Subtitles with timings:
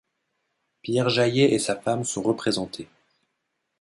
[0.81, 2.87] Pierre Jayet et sa femme sont représentés.